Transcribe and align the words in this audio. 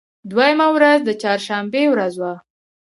دوهمه 0.29 0.67
ورځ 0.75 0.99
د 1.05 1.09
چهار 1.21 1.39
شنبې 1.47 1.83
ورځ 1.93 2.13
وه. 2.21 2.33